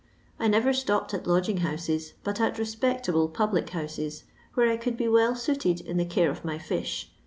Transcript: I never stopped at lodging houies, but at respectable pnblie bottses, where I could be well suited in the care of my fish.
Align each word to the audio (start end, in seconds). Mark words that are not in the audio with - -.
I 0.39 0.47
never 0.47 0.73
stopped 0.73 1.13
at 1.13 1.27
lodging 1.27 1.59
houies, 1.59 2.13
but 2.23 2.41
at 2.41 2.57
respectable 2.57 3.29
pnblie 3.29 3.71
bottses, 3.71 4.23
where 4.55 4.67
I 4.67 4.75
could 4.77 4.97
be 4.97 5.07
well 5.07 5.35
suited 5.35 5.79
in 5.79 5.97
the 5.97 6.05
care 6.05 6.31
of 6.31 6.43
my 6.43 6.57
fish. 6.57 7.11